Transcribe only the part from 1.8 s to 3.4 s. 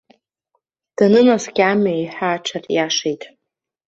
еиҳа аҽариашеит.